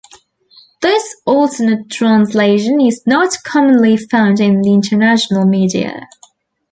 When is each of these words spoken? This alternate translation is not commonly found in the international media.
This 0.81 1.15
alternate 1.27 1.91
translation 1.91 2.81
is 2.83 3.03
not 3.05 3.37
commonly 3.43 3.97
found 3.97 4.39
in 4.39 4.63
the 4.63 4.73
international 4.73 5.45
media. 5.45 6.07